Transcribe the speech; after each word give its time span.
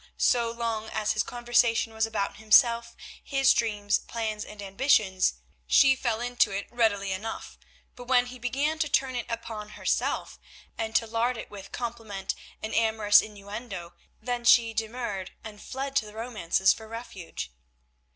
So 0.17 0.49
long 0.51 0.89
as 0.89 1.11
his 1.11 1.21
conversation 1.21 1.93
was 1.93 2.07
about 2.07 2.37
himself, 2.37 2.95
his 3.23 3.53
dreams, 3.53 3.99
plans 3.99 4.43
and 4.43 4.59
ambitions, 4.59 5.35
she 5.67 5.95
fell 5.95 6.19
into 6.21 6.49
it 6.49 6.65
readily 6.71 7.11
enough; 7.11 7.59
but 7.95 8.07
when 8.07 8.25
he 8.25 8.39
began 8.39 8.79
to 8.79 8.89
turn 8.89 9.15
it 9.15 9.27
upon 9.29 9.73
herself, 9.77 10.39
and 10.75 10.95
to 10.95 11.05
lard 11.05 11.37
it 11.37 11.51
with 11.51 11.71
compliment 11.71 12.33
and 12.63 12.73
amorous 12.73 13.21
innuendo, 13.21 13.93
then 14.19 14.43
she 14.43 14.73
demurred, 14.73 15.33
and 15.43 15.61
fled 15.61 15.95
to 15.97 16.05
the 16.07 16.15
romances 16.15 16.73
for 16.73 16.87
refuge. 16.87 17.51